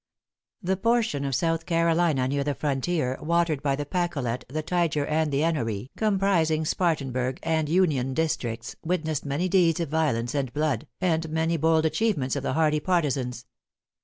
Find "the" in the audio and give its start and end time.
0.63-0.77, 2.43-2.55, 3.75-3.85, 4.49-4.63, 5.31-5.43, 12.41-12.53